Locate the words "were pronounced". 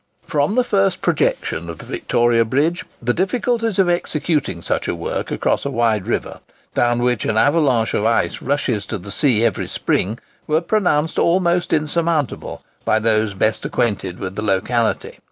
10.47-11.19